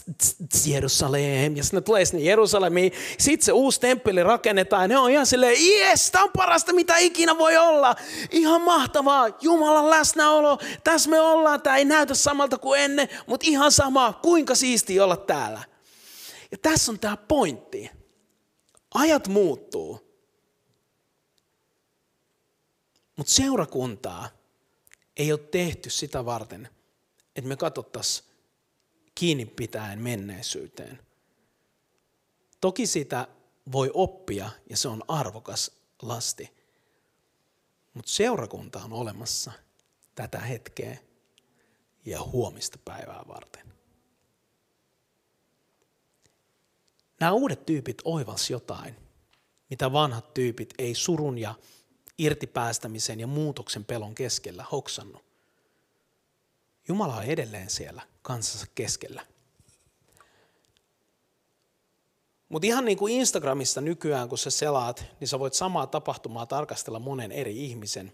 [0.84, 1.58] Jerusalem.
[1.58, 2.92] Ja sitten tulee sinne Jerusalemiin.
[3.18, 4.90] Sitten se uusi temppeli rakennetaan.
[4.90, 7.96] Ne on ihan silleen, jes, tämä on parasta mitä ikinä voi olla.
[8.32, 9.30] Ihan mahtavaa.
[9.42, 10.58] Jumalan läsnäolo.
[10.84, 11.62] Tässä me ollaan.
[11.62, 14.14] Tämä ei näytä samalta kuin ennen, mutta ihan sama.
[14.22, 15.64] Kuinka siistiä olla täällä.
[16.52, 17.92] Ja tässä on tämä pointti.
[18.94, 20.00] Ajat muuttuu.
[23.16, 24.30] Mutta seurakuntaa
[25.18, 26.70] ei ole tehty sitä varten,
[27.36, 28.33] että me katsottaisiin
[29.16, 31.00] kiinni pitäen menneisyyteen.
[32.62, 33.28] Toki sitä
[33.72, 35.72] voi oppia ja se on arvokas
[36.02, 36.50] lasti.
[37.94, 39.52] Mutta seurakunta on olemassa
[40.16, 40.98] tätä hetkeä
[42.06, 43.74] ja huomista päivää varten.
[47.20, 48.96] Nämä uudet tyypit oivas jotain,
[49.70, 51.56] mitä vanhat tyypit ei surun ja
[52.18, 55.26] irtipäästämisen ja muutoksen pelon keskellä hoksannut.
[56.88, 59.26] Jumala on edelleen siellä kansansa keskellä.
[62.50, 67.00] Mutta ihan niin kuin Instagramista nykyään, kun sä selaat, niin sä voit samaa tapahtumaa tarkastella
[67.00, 68.14] monen eri ihmisen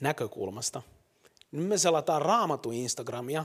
[0.00, 0.82] näkökulmasta.
[1.52, 3.44] Nyt me selataan raamattu Instagramia,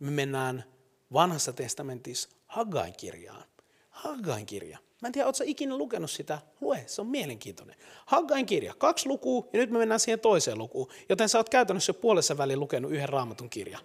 [0.00, 0.64] me mennään
[1.12, 3.44] vanhassa testamentissa Haggain kirjaan.
[3.90, 4.78] Haggain kirja.
[5.00, 6.38] Mä en tiedä, ootko ikinä lukenut sitä?
[6.60, 7.76] Lue, se on mielenkiintoinen.
[8.06, 10.88] Haggain kirja, kaksi lukua ja nyt me mennään siihen toiseen lukuun.
[11.08, 13.82] Joten sä oot käytännössä jo puolessa väliin lukenut yhden raamatun kirjan.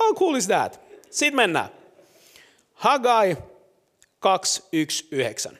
[0.00, 0.80] How cool is that?
[1.10, 1.68] Sitten mennään.
[2.74, 3.36] Hagai
[4.18, 5.50] 219.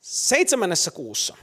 [0.00, 1.36] Seitsemännessä kuussa,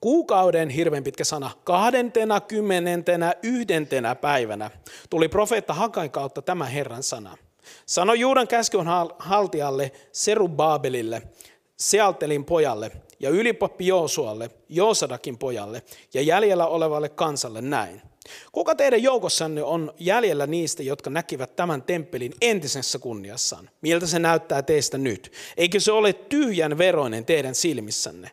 [0.00, 4.70] kuukauden hirveän pitkä sana, kahdentena kymmenentenä yhdentenä päivänä,
[5.10, 7.36] tuli profeetta Hagai kautta tämä Herran sana.
[7.86, 8.86] Sano Juudan käskyn
[9.18, 11.22] haltijalle Serubabelille,
[11.76, 15.82] Sealtelin pojalle ja ylipappi Joosualle, Joosadakin pojalle
[16.14, 18.11] ja jäljellä olevalle kansalle näin.
[18.52, 23.70] Kuka teidän joukossanne on jäljellä niistä, jotka näkivät tämän temppelin entisessä kunniassaan?
[23.80, 25.32] Miltä se näyttää teistä nyt?
[25.56, 28.30] Eikö se ole tyhjän veroinen teidän silmissänne?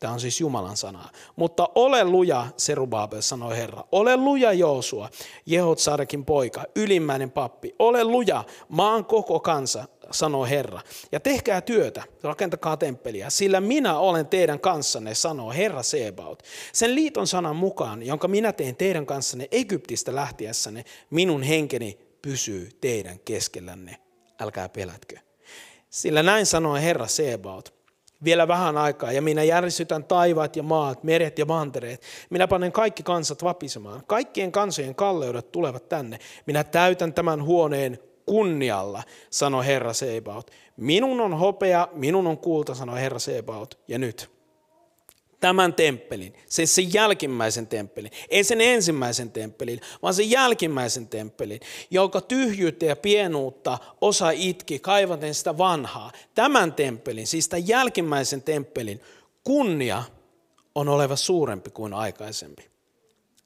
[0.00, 1.10] Tämä on siis Jumalan sanaa.
[1.36, 3.84] Mutta ole luja, Serubabel sanoi Herra.
[3.92, 5.10] Ole luja Joosua,
[5.46, 7.74] Jehotsadakin poika, ylimmäinen pappi.
[7.78, 10.80] Ole luja, maan koko kansa, sanoo Herra.
[11.12, 16.42] Ja tehkää työtä, rakentakaa temppeliä, sillä minä olen teidän kanssanne, sanoo Herra Sebaot.
[16.72, 23.18] Sen liiton sanan mukaan, jonka minä teen teidän kanssanne Egyptistä lähtiessänne, minun henkeni pysyy teidän
[23.18, 23.96] keskellänne.
[24.40, 25.16] Älkää pelätkö.
[25.90, 27.78] Sillä näin sanoo Herra Sebaot.
[28.24, 32.02] Vielä vähän aikaa ja minä järsytän taivaat ja maat, meret ja mantereet.
[32.30, 34.02] Minä panen kaikki kansat vapisemaan.
[34.06, 36.18] Kaikkien kansojen kalleudet tulevat tänne.
[36.46, 40.50] Minä täytän tämän huoneen kunnialla, sanoi Herra Sebaot.
[40.76, 43.78] Minun on hopea, minun on kulta, sanoi Herra Sebaot.
[43.88, 44.30] Ja nyt,
[45.40, 51.60] tämän temppelin, se sen jälkimmäisen temppelin, ei sen ensimmäisen temppelin, vaan sen jälkimmäisen temppelin,
[51.90, 56.12] joka tyhjyyttä ja pienuutta osa itki kaivaten sitä vanhaa.
[56.34, 59.00] Tämän temppelin, siis tämän jälkimmäisen temppelin
[59.44, 60.02] kunnia
[60.74, 62.70] on oleva suurempi kuin aikaisempi,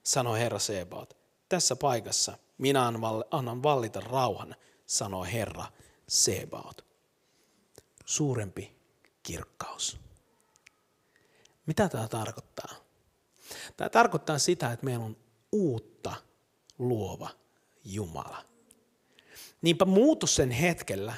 [0.02, 1.16] sanoi Herra Sebaot.
[1.48, 2.92] Tässä paikassa minä
[3.30, 4.54] annan vallita rauhan
[4.92, 5.64] sanoo Herra
[6.08, 6.84] Sebaot.
[8.04, 8.76] Suurempi
[9.22, 10.00] kirkkaus.
[11.66, 12.74] Mitä tämä tarkoittaa?
[13.76, 15.16] Tämä tarkoittaa sitä, että meillä on
[15.52, 16.14] uutta
[16.78, 17.30] luova
[17.84, 18.44] Jumala.
[19.62, 21.14] Niinpä muutosen hetkellä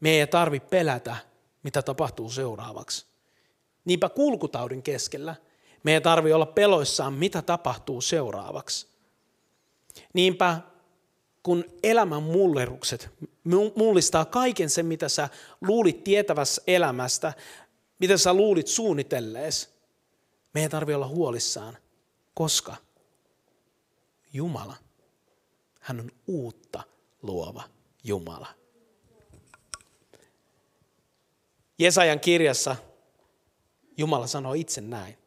[0.00, 1.16] me ei tarvitse pelätä,
[1.62, 3.06] mitä tapahtuu seuraavaksi.
[3.84, 5.34] Niinpä kulkutaudin keskellä
[5.82, 8.86] me ei tarvitse olla peloissaan, mitä tapahtuu seuraavaksi.
[10.12, 10.60] Niinpä
[11.42, 13.10] kun elämän mullerukset
[13.74, 15.28] mullistaa kaiken sen, mitä sä
[15.60, 17.32] luulit tietävässä elämästä,
[17.98, 19.74] mitä sä luulit suunnitellees,
[20.54, 21.78] meidän ei tarvitse olla huolissaan,
[22.34, 22.76] koska
[24.32, 24.76] Jumala,
[25.80, 26.82] hän on uutta
[27.22, 27.62] luova
[28.04, 28.46] Jumala.
[31.78, 32.76] Jesajan kirjassa
[33.96, 35.18] Jumala sanoo itse näin.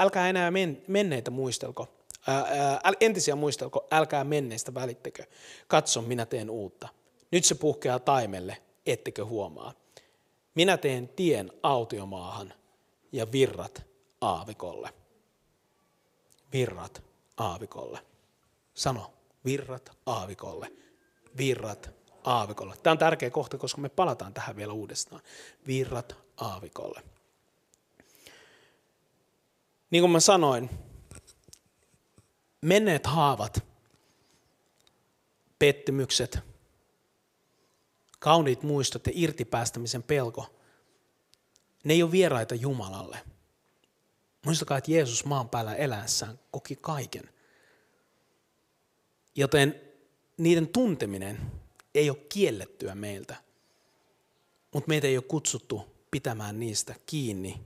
[0.00, 1.88] Älkää enää men- menneitä muistelko,
[2.26, 2.46] ää,
[2.84, 5.24] ää, entisiä muistelko, älkää menneistä välittäkö.
[5.68, 6.88] Katso, minä teen uutta.
[7.30, 9.72] Nyt se puhkeaa taimelle, ettekö huomaa.
[10.54, 12.54] Minä teen tien autiomaahan
[13.12, 13.82] ja virrat
[14.20, 14.90] aavikolle.
[16.52, 17.02] Virrat
[17.36, 17.98] aavikolle.
[18.74, 19.12] Sano,
[19.44, 20.72] virrat aavikolle.
[21.36, 21.90] Virrat
[22.24, 22.74] aavikolle.
[22.82, 25.22] Tämä on tärkeä kohta, koska me palataan tähän vielä uudestaan.
[25.66, 27.02] Virrat aavikolle.
[29.90, 30.70] Niin kuin mä sanoin,
[32.62, 33.64] menneet haavat,
[35.58, 36.38] pettymykset,
[38.18, 40.54] kauniit muistot ja irtipäästämisen pelko,
[41.84, 43.18] ne ei ole vieraita Jumalalle.
[44.44, 47.30] Muistakaa, että Jeesus maan päällä eläessään koki kaiken.
[49.36, 49.80] Joten
[50.36, 51.40] niiden tunteminen
[51.94, 53.36] ei ole kiellettyä meiltä,
[54.74, 57.60] mutta meitä ei ole kutsuttu pitämään niistä kiinni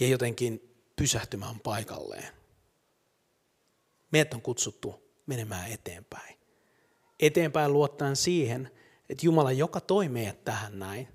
[0.00, 2.37] ja jotenkin pysähtymään paikalleen.
[4.12, 4.94] Meidät on kutsuttu
[5.26, 6.38] menemään eteenpäin.
[7.20, 8.70] Eteenpäin luottaen siihen,
[9.10, 11.08] että Jumala, joka toi meidät tähän näin,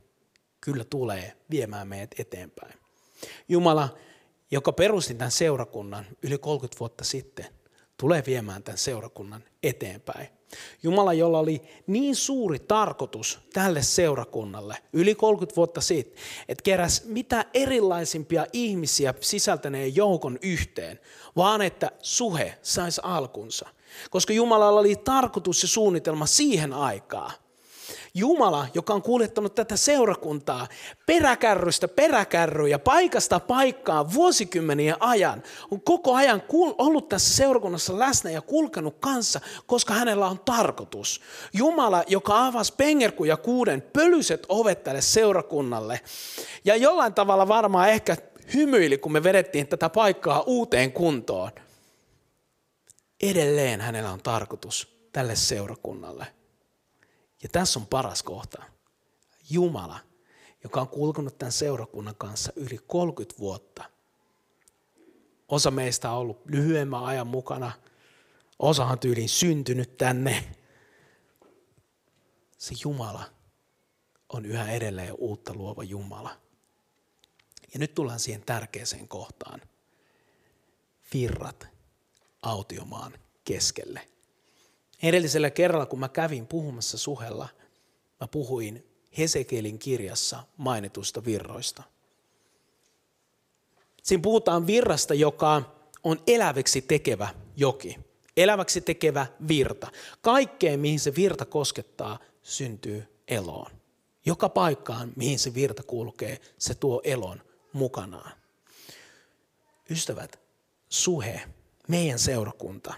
[0.62, 2.74] kyllä tulee viemään meidät eteenpäin.
[3.50, 3.98] Jumala,
[4.52, 7.46] joka perusti tämän seurakunnan yli 30 vuotta sitten,
[7.98, 10.28] tulee viemään tämän seurakunnan eteenpäin.
[10.84, 17.46] Jumala, jolla oli niin suuri tarkoitus tälle seurakunnalle yli 30 vuotta sitten, että keräs mitä
[17.54, 21.00] erilaisimpia ihmisiä sisältäneen joukon yhteen,
[21.36, 23.70] vaan että suhe saisi alkunsa.
[24.10, 27.32] Koska Jumalalla oli tarkoitus ja suunnitelma siihen aikaan.
[28.16, 30.68] Jumala, joka on kuljettanut tätä seurakuntaa
[31.06, 36.44] peräkärrystä peräkärryjä, paikasta paikkaan vuosikymmenien ajan, on koko ajan
[36.78, 41.22] ollut tässä seurakunnassa läsnä ja kulkenut kanssa, koska hänellä on tarkoitus.
[41.54, 46.02] Jumala, joka avasi pengerkuja kuuden pölyset ovet tälle seurakunnalle.
[46.66, 48.18] Ja jollain tavalla varmaan ehkä
[48.54, 51.52] hymyili, kun me vedettiin tätä paikkaa uuteen kuntoon.
[53.24, 56.43] Edelleen hänellä on tarkoitus tälle seurakunnalle.
[57.44, 58.64] Ja tässä on paras kohta.
[59.50, 60.00] Jumala,
[60.64, 63.84] joka on kulkenut tämän seurakunnan kanssa yli 30 vuotta.
[65.48, 67.72] Osa meistä on ollut lyhyemmän ajan mukana.
[68.60, 70.56] Osahan tyyliin syntynyt tänne.
[72.58, 73.24] Se Jumala
[74.30, 76.38] on yhä edelleen uutta luova Jumala.
[77.74, 79.62] Ja nyt tullaan siihen tärkeäseen kohtaan.
[81.14, 81.68] Virrat
[82.42, 84.13] autiomaan keskelle.
[85.04, 87.50] Edellisellä kerralla, kun mä kävin puhumassa suhella,
[88.20, 88.88] mä puhuin
[89.18, 91.84] Hesekielin kirjassa mainitusta virroista.
[94.04, 95.62] Siinä puhutaan virrasta, joka
[96.04, 98.00] on eläväksi tekevä joki.
[98.38, 99.92] Eläväksi tekevä virta.
[100.22, 103.72] Kaikkeen, mihin se virta koskettaa, syntyy eloon.
[104.26, 107.42] Joka paikkaan, mihin se virta kulkee, se tuo elon
[107.74, 108.32] mukanaan.
[109.90, 110.40] Ystävät,
[110.90, 111.42] suhe,
[111.88, 112.94] meidän seurakunta,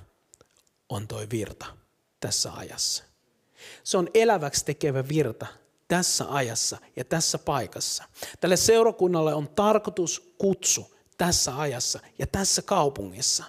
[0.89, 1.85] on toi virta
[2.27, 3.03] tässä ajassa.
[3.83, 5.45] Se on eläväksi tekevä virta
[5.88, 8.03] tässä ajassa ja tässä paikassa.
[8.39, 13.43] Tälle seurakunnalle on tarkoitus kutsu tässä ajassa ja tässä kaupungissa.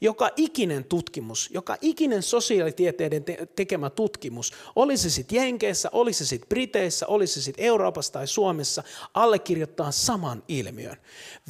[0.00, 7.06] Joka ikinen tutkimus, joka ikinen sosiaalitieteiden te- tekemä tutkimus, olisi sitten Jenkeissä, olisi sitten Briteissä,
[7.06, 8.82] olisi sitten Euroopassa tai Suomessa,
[9.14, 10.96] allekirjoittaa saman ilmiön.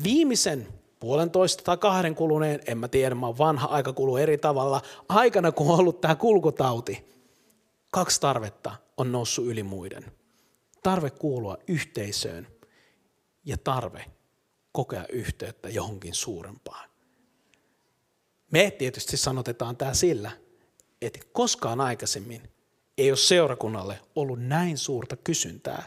[0.02, 0.68] Viimeisen
[1.00, 5.72] puolentoista tai kahden kuluneen, en mä tiedä, mä vanha aika kuluu eri tavalla, aikana kun
[5.72, 7.04] on ollut tämä kulkutauti,
[7.92, 10.12] kaksi tarvetta on noussut yli muiden.
[10.82, 12.46] Tarve kuulua yhteisöön
[13.44, 14.04] ja tarve
[14.72, 16.90] kokea yhteyttä johonkin suurempaan.
[18.50, 20.30] Me tietysti sanotetaan tämä sillä,
[21.02, 22.42] että koskaan aikaisemmin
[22.98, 25.86] ei ole seurakunnalle ollut näin suurta kysyntää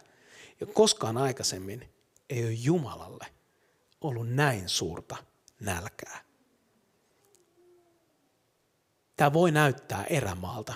[0.59, 1.89] ja koskaan aikaisemmin
[2.29, 3.25] ei ole Jumalalle–
[4.01, 5.15] ollut näin suurta
[5.59, 6.21] nälkää.
[9.15, 10.73] Tämä voi näyttää erämaalta,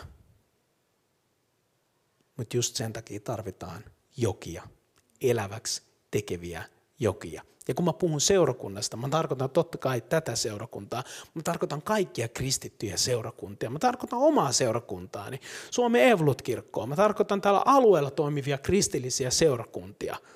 [2.38, 3.83] mutta just sen takia tarvitaan
[4.17, 4.67] jokia,
[5.21, 5.81] eläväksi
[6.12, 6.63] tekeviä
[6.99, 7.43] jokia.
[7.67, 12.97] Ja kun mä puhun seurakunnasta, mä tarkoitan totta kai tätä seurakuntaa, mä tarkoitan kaikkia kristittyjä
[12.97, 15.39] seurakuntia, mä tarkoitan omaa seurakuntaani,
[15.71, 20.17] Suomen Evolut-kirkkoa, mä tarkoitan täällä alueella toimivia kristillisiä seurakuntia–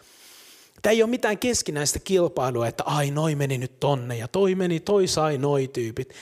[0.81, 4.79] Tämä ei ole mitään keskinäistä kilpailua, että ai noi meni nyt tonne ja toi meni,
[4.79, 6.13] toi sai noi tyypit.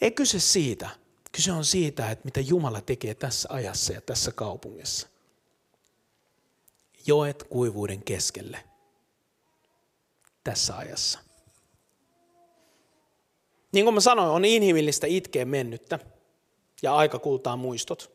[0.00, 0.88] Ei kyse siitä.
[1.32, 5.08] Kyse on siitä, että mitä Jumala tekee tässä ajassa ja tässä kaupungissa.
[7.06, 8.64] Joet kuivuuden keskelle
[10.44, 11.18] tässä ajassa.
[13.72, 15.98] Niin kuin mä sanoin, on inhimillistä itkeä mennyttä
[16.82, 18.12] ja aika kultaa muistot.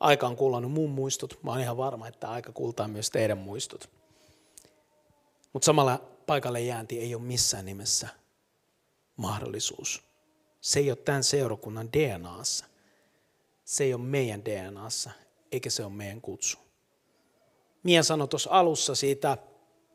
[0.00, 1.38] aika on kullannut mun muistut.
[1.42, 3.99] Mä oon ihan varma, että aika kultaa myös teidän muistut.
[5.52, 8.08] Mutta samalla paikalle jäänti ei ole missään nimessä
[9.16, 10.02] mahdollisuus.
[10.60, 12.66] Se ei ole tämän seurakunnan DNAssa.
[13.64, 15.10] Se ei ole meidän DNAssa,
[15.52, 16.58] eikä se ole meidän kutsu.
[17.82, 19.38] Mia sanoi tuossa alussa siitä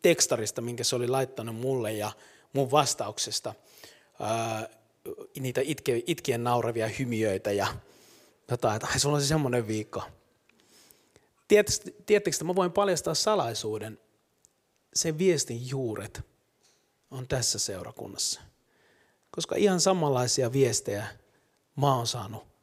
[0.01, 2.11] tekstarista, minkä se oli laittanut mulle ja
[2.53, 3.53] mun vastauksesta,
[4.19, 4.69] ää,
[5.39, 7.67] niitä itke, itkien nauravia hymiöitä ja
[8.51, 10.03] jotain, että sulla on se semmoinen viikko.
[11.47, 13.99] Tiedättekö, että mä voin paljastaa salaisuuden,
[14.95, 16.21] sen viestin juuret
[17.11, 18.41] on tässä seurakunnassa.
[19.31, 21.07] Koska ihan samanlaisia viestejä
[21.75, 22.54] mä oon saanut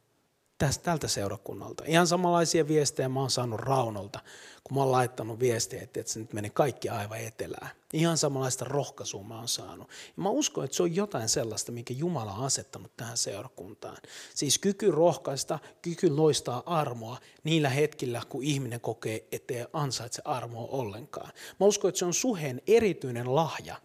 [0.57, 1.83] tästä, tältä seurakunnalta.
[1.87, 4.19] Ihan samanlaisia viestejä mä oon saanut Raunolta,
[4.63, 7.69] kun mä oon laittanut viestejä, että se nyt meni kaikki aivan etelään.
[7.93, 9.89] Ihan samanlaista rohkaisua mä oon saanut.
[9.89, 13.97] Ja mä uskon, että se on jotain sellaista, minkä Jumala on asettanut tähän seurakuntaan.
[14.35, 21.31] Siis kyky rohkaista, kyky loistaa armoa niillä hetkillä, kun ihminen kokee, ettei ansaitse armoa ollenkaan.
[21.59, 23.75] Mä uskon, että se on suheen erityinen lahja.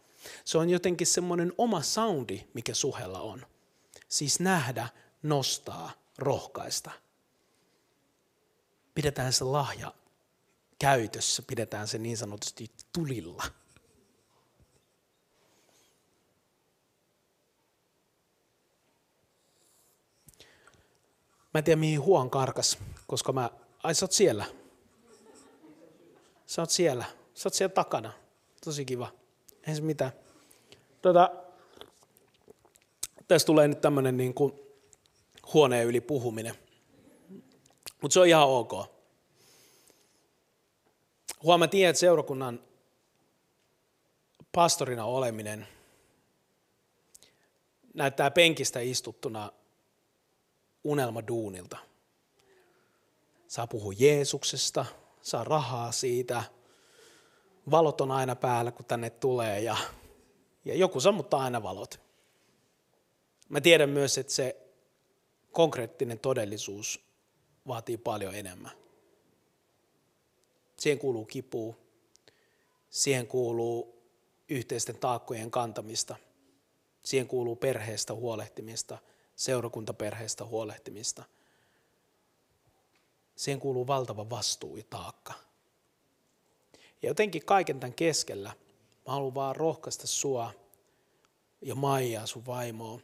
[0.44, 3.46] Se on jotenkin semmoinen oma soundi, mikä suhella on.
[4.08, 4.88] Siis nähdä,
[5.22, 6.90] nostaa, rohkaista.
[8.94, 9.94] Pidetään se lahja
[10.78, 13.44] käytössä, pidetään se niin sanotusti tulilla.
[21.54, 23.50] Mä en tiedä mihin Huon karkas, koska mä,
[23.82, 24.44] ai sä oot siellä.
[26.46, 27.04] Sä oot siellä,
[27.34, 28.12] sä oot siellä takana.
[28.64, 29.12] Tosi kiva.
[29.66, 30.12] Ei se mitään.
[31.02, 31.30] Tota,
[33.28, 34.67] tässä tulee nyt tämmönen niin kuin
[35.54, 36.54] huoneen yli puhuminen.
[38.02, 38.72] Mutta se on ihan ok.
[41.42, 42.60] Huomaa että seurakunnan
[44.52, 45.68] pastorina oleminen
[47.94, 49.52] näyttää penkistä istuttuna
[50.84, 51.78] unelmaduunilta.
[53.48, 54.86] Saa puhua Jeesuksesta,
[55.22, 56.42] saa rahaa siitä,
[57.70, 59.76] valot on aina päällä, kun tänne tulee ja,
[60.64, 62.00] ja joku sammuttaa aina valot.
[63.48, 64.67] Mä tiedän myös, että se
[65.58, 67.00] konkreettinen todellisuus
[67.66, 68.72] vaatii paljon enemmän.
[70.76, 71.76] Siihen kuuluu kipu,
[72.90, 74.02] siihen kuuluu
[74.48, 76.16] yhteisten taakkojen kantamista,
[77.02, 78.98] siihen kuuluu perheestä huolehtimista,
[79.36, 81.24] seurakuntaperheestä huolehtimista.
[83.36, 85.34] Siihen kuuluu valtava vastuu ja taakka.
[87.02, 88.52] Ja jotenkin kaiken tämän keskellä
[89.06, 90.52] mä haluan vaan rohkaista sua
[91.62, 93.00] ja Maijaa, sun vaimoa,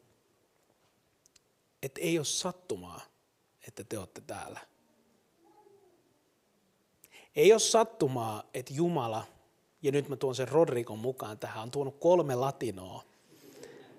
[1.85, 3.01] että ei ole sattumaa,
[3.69, 4.61] että te olette täällä.
[7.37, 9.25] Ei ole sattumaa, että Jumala,
[9.83, 13.03] ja nyt mä tuon sen Rodrikon mukaan tähän, on tuonut kolme latinoa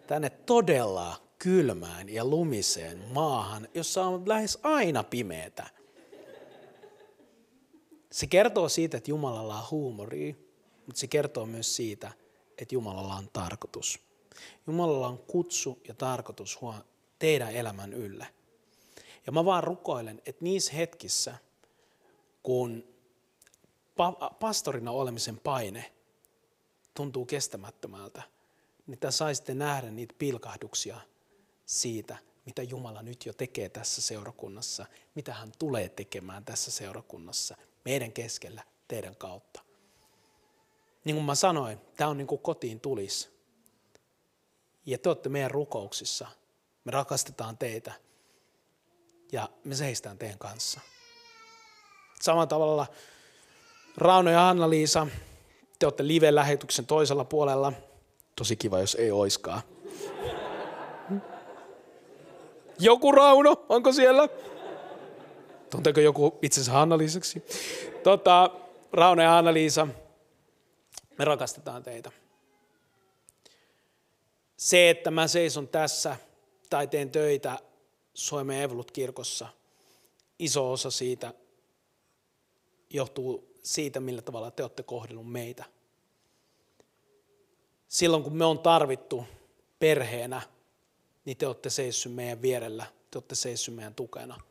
[0.08, 5.70] tänne todella kylmään ja lumiseen maahan, jossa on lähes aina pimeätä.
[8.12, 10.36] Se kertoo siitä, että Jumalalla on huumoria,
[10.86, 12.12] mutta se kertoo myös siitä,
[12.58, 14.00] että Jumalalla on tarkoitus.
[14.68, 16.62] Jumalalla on kutsu ja tarkoitus
[17.20, 18.28] teidän elämän ylle.
[19.26, 21.38] Ja mä vaan rukoilen, että niissä hetkissä,
[22.44, 22.88] kun
[23.92, 25.92] pa- pastorina olemisen paine
[26.94, 28.22] tuntuu kestämättömältä,
[28.88, 30.98] niin te saisitte nähdä niitä pilkahduksia
[31.66, 38.12] siitä, mitä Jumala nyt jo tekee tässä seurakunnassa, mitä hän tulee tekemään tässä seurakunnassa, meidän
[38.12, 39.62] keskellä, teidän kautta.
[41.06, 43.36] Niin kuin mä sanoin, tämä on niin kuin kotiin tulis.
[44.86, 46.28] Ja te olette meidän rukouksissa–
[46.86, 47.94] me rakastetaan teitä
[49.32, 50.82] ja me seistään teidän kanssa.
[52.22, 52.88] Samalla tavalla
[53.98, 55.08] Rauno ja Anna-Liisa,
[55.80, 57.74] te olette live-lähetyksen toisella puolella.
[58.36, 59.62] Tosi kiva, jos ei oiskaan.
[62.80, 64.30] Joku Rauno, onko siellä?
[65.70, 67.44] Tunteeko joku itsensä Anna-Liisaksi?
[68.04, 68.50] Tota,
[68.94, 69.88] Rauno ja Anna-Liisa,
[71.18, 72.12] me rakastetaan teitä.
[74.58, 76.16] Se, että mä seison tässä
[76.76, 77.60] tai teen töitä
[78.14, 79.48] Suomen Evolut-kirkossa,
[80.40, 81.34] iso osa siitä
[82.90, 85.66] johtuu siitä, millä tavalla te olette kohdellut meitä.
[87.88, 89.26] Silloin kun me on tarvittu
[89.80, 90.42] perheenä,
[91.26, 94.42] niin te olette seissyt meidän vierellä, te olette seissyt meidän tukena.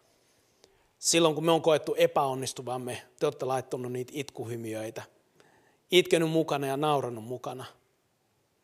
[0.98, 5.02] Silloin kun me on koettu epäonnistuvamme, te olette laittanut niitä itkuhymiöitä,
[5.90, 7.64] itkenyt mukana ja nauranut mukana.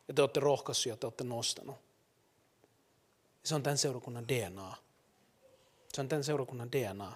[0.07, 1.90] Ja te olette rohkaissut ja te olette nostanut.
[3.43, 4.75] Se on tämän seurakunnan DNA.
[5.93, 7.15] Se on tämän seurakunnan DNA.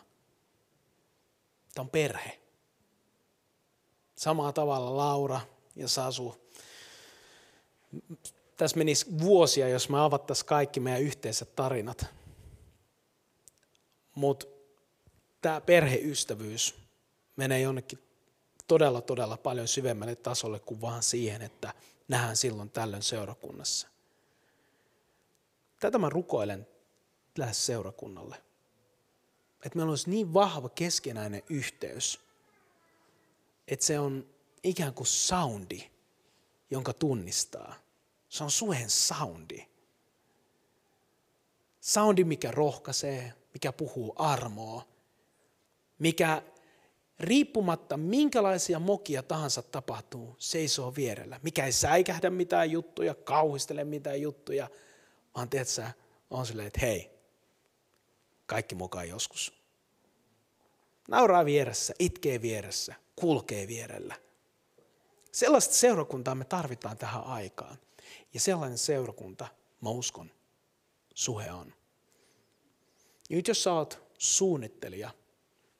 [1.73, 2.39] Tämä on perhe.
[4.15, 5.41] Samalla tavalla Laura
[5.75, 6.35] ja Sasu.
[8.57, 12.05] Tässä menisi vuosia, jos me avattaisiin kaikki meidän yhteiset tarinat.
[14.15, 14.45] Mutta
[15.41, 16.75] tämä perheystävyys
[17.35, 17.99] menee jonnekin
[18.67, 21.73] todella, todella paljon syvemmälle tasolle kuin vaan siihen, että
[22.07, 23.87] nähdään silloin tällöin seurakunnassa.
[25.79, 26.67] Tätä mä rukoilen
[27.37, 28.35] lähes seurakunnalle.
[29.65, 32.19] Että meillä olisi niin vahva keskenäinen yhteys,
[33.67, 34.29] että se on
[34.63, 35.91] ikään kuin soundi,
[36.69, 37.75] jonka tunnistaa.
[38.29, 39.67] Se on suhen soundi.
[41.81, 44.87] Soundi, mikä rohkaisee, mikä puhuu armoa,
[45.99, 46.41] mikä
[47.19, 51.39] riippumatta minkälaisia mokia tahansa tapahtuu, seisoo vierellä.
[51.43, 54.69] Mikä ei säikähdä mitään juttuja, kauhistele mitään juttuja,
[55.35, 55.91] vaan teet sä,
[56.29, 57.11] on silleen, että hei,
[58.45, 59.53] kaikki mukaan joskus.
[61.07, 64.15] Nauraa vieressä, itkee vieressä, kulkee vierellä.
[65.31, 67.77] Sellaista seurakuntaa me tarvitaan tähän aikaan.
[68.33, 69.47] Ja sellainen seurakunta,
[69.81, 70.31] mä uskon,
[71.13, 71.73] suhe on.
[73.29, 75.11] Ja nyt jos sä oot suunnittelija,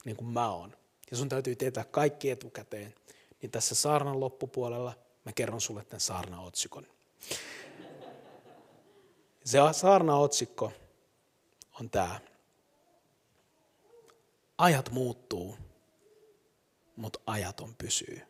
[0.05, 0.77] niin kuin mä oon,
[1.11, 2.95] ja sun täytyy tietää kaikki etukäteen,
[3.41, 4.93] niin tässä saarnan loppupuolella
[5.25, 6.87] mä kerron sulle tämän saarnaotsikon.
[9.45, 10.71] Se saarnaotsikko
[11.79, 12.19] on tämä.
[14.57, 15.57] Ajat muuttuu,
[16.95, 18.21] mutta ajaton pysyy.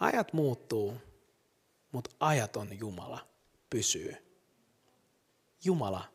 [0.00, 0.96] Ajat muuttuu,
[1.92, 3.28] mutta ajaton Jumala
[3.70, 4.16] pysyy.
[5.64, 6.12] Jumala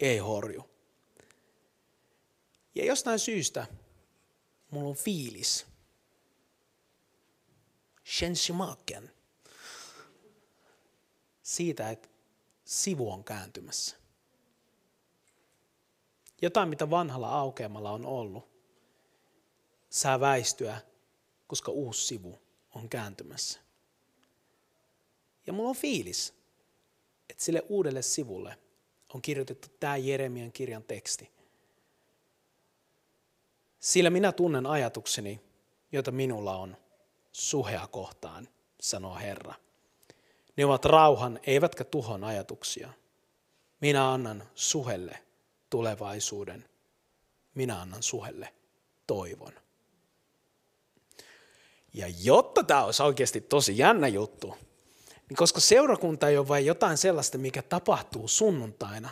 [0.00, 0.70] ei horju.
[2.74, 3.66] Ja jostain syystä
[4.70, 5.66] mulla on fiilis.
[8.04, 9.13] Shensimaken.
[11.44, 12.08] Siitä, että
[12.64, 13.96] sivu on kääntymässä.
[16.42, 18.48] Jotain, mitä vanhalla aukeamalla on ollut,
[19.90, 20.80] saa väistyä,
[21.46, 22.38] koska uusi sivu
[22.74, 23.60] on kääntymässä.
[25.46, 26.34] Ja mulla on fiilis,
[27.30, 28.58] että sille uudelle sivulle
[29.14, 31.30] on kirjoitettu tämä Jeremian kirjan teksti.
[33.80, 35.40] Sillä minä tunnen ajatukseni,
[35.92, 36.76] joita minulla on
[37.32, 38.48] suhea kohtaan,
[38.80, 39.63] sanoo Herra.
[40.56, 42.90] Ne ovat rauhan, eivätkä tuhon ajatuksia.
[43.80, 45.18] Minä annan suhelle
[45.70, 46.64] tulevaisuuden.
[47.54, 48.54] Minä annan suhelle
[49.06, 49.52] toivon.
[51.94, 54.56] Ja jotta tämä olisi oikeasti tosi jännä juttu,
[55.28, 59.10] niin koska seurakunta ei ole vain jotain sellaista, mikä tapahtuu sunnuntaina,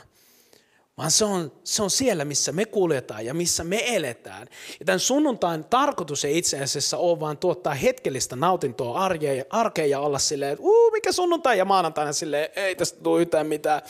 [0.97, 4.49] vaan se on, se on siellä, missä me kuljetaan ja missä me eletään.
[4.81, 10.01] Ja tämän sunnuntain tarkoitus ei itse asiassa ole vaan tuottaa hetkellistä nautintoa arkeen, arkeen ja
[10.01, 13.83] olla silleen, että uu, mikä sunnuntai ja maanantaina silleen, ei tästä tule yhtään mitään,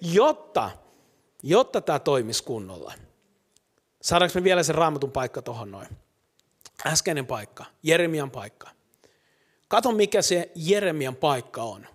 [0.00, 0.70] jotta,
[1.42, 2.92] jotta tämä toimisi kunnolla.
[4.02, 5.88] Saadaanko me vielä sen raamatun paikka tuohon noin?
[6.86, 8.70] Äskeinen paikka, Jeremian paikka.
[9.68, 11.86] Kato mikä se Jeremian paikka on.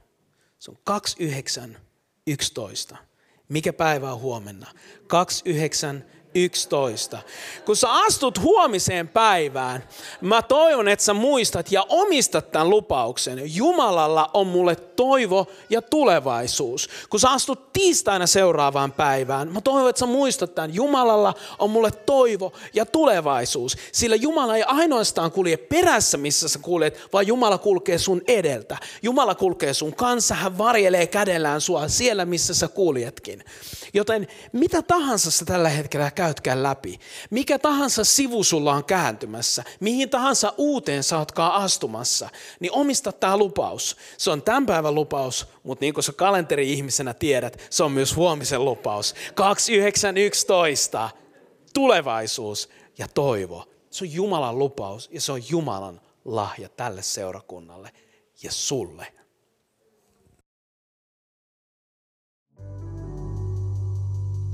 [0.59, 2.97] Se on 2911.
[3.49, 4.67] Mikä päivä on huomenna?
[5.07, 6.05] 29
[6.35, 7.19] 11.
[7.65, 9.83] Kun sä astut huomiseen päivään,
[10.21, 13.55] mä toivon, että sä muistat ja omistat tämän lupauksen.
[13.55, 16.89] Jumalalla on mulle toivo ja tulevaisuus.
[17.09, 20.75] Kun sä astut tiistaina seuraavaan päivään, mä toivon, että sä muistat tämän.
[20.75, 23.77] Jumalalla on mulle toivo ja tulevaisuus.
[23.91, 28.77] Sillä Jumala ei ainoastaan kulje perässä, missä sä kuljet, vaan Jumala kulkee sun edeltä.
[29.01, 33.43] Jumala kulkee sun kanssa, hän varjelee kädellään sua siellä, missä sä kuljetkin.
[33.93, 36.99] Joten mitä tahansa sä tällä hetkellä käytkään läpi.
[37.29, 43.37] Mikä tahansa sivu sulla on kääntymässä, mihin tahansa uuteen sä ootkaan astumassa, niin omista tämä
[43.37, 43.97] lupaus.
[44.17, 48.65] Se on tämän päivän lupaus, mutta niin kuin sä kalenteri-ihmisenä tiedät, se on myös huomisen
[48.65, 49.15] lupaus.
[49.35, 51.09] 2911,
[51.73, 53.65] tulevaisuus ja toivo.
[53.89, 57.91] Se on Jumalan lupaus ja se on Jumalan lahja tälle seurakunnalle
[58.43, 59.07] ja sulle.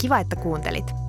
[0.02, 1.09] Kiva, että kuuntelit.